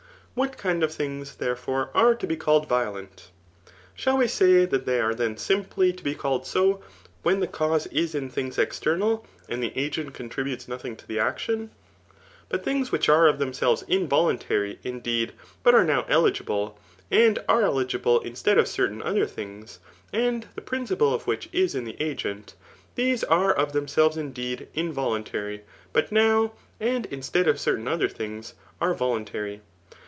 [0.33, 3.27] What kind of things, therefore, are to be called violent?
[3.93, 6.79] Shall we say, that they are then simply to be called so,
[7.21, 11.71] when the cause is in things external, and the agent contributes nothing to the action?
[12.47, 15.33] But things which are of themselves involuntary, indeed,
[15.63, 16.79] but are now eligible,
[17.11, 19.79] and are eligible instead of certain other things^
[20.13, 22.53] and the principle of which is in the agent,—
[22.95, 28.93] these are of themselves indeed, involuntary, but now, and instead of certain other things, are
[28.93, 29.59] voluntary.